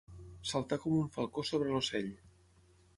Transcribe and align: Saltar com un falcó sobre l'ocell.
Saltar 0.51 0.79
com 0.87 0.97
un 1.01 1.13
falcó 1.19 1.47
sobre 1.53 1.77
l'ocell. 1.77 2.13